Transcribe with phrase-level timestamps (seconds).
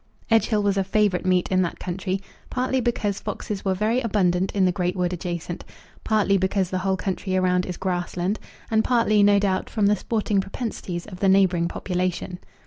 [0.31, 2.19] Edgehill was a favourite meet in that country,
[2.49, 5.63] partly because foxes were very abundant in the great wood adjacent,
[6.03, 8.39] partly because the whole country around is grass land,
[8.71, 12.39] and partly, no doubt, from the sporting propensities of the neighbouring population.